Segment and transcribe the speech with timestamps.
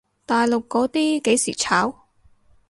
[0.25, 2.07] 大陸嗰啲幾時炒？